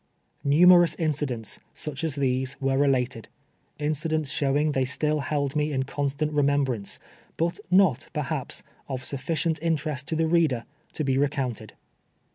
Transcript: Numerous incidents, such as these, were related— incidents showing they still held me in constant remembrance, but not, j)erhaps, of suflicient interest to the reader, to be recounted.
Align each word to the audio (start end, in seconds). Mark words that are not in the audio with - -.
Numerous 0.43 0.95
incidents, 0.95 1.59
such 1.75 2.03
as 2.03 2.15
these, 2.15 2.59
were 2.59 2.75
related— 2.75 3.27
incidents 3.87 4.31
showing 4.31 4.71
they 4.71 4.83
still 4.83 5.19
held 5.19 5.55
me 5.55 5.71
in 5.71 5.83
constant 5.83 6.31
remembrance, 6.33 6.97
but 7.37 7.59
not, 7.69 8.07
j)erhaps, 8.15 8.63
of 8.89 9.03
suflicient 9.03 9.59
interest 9.61 10.07
to 10.07 10.15
the 10.15 10.25
reader, 10.25 10.65
to 10.93 11.03
be 11.03 11.19
recounted. 11.19 11.73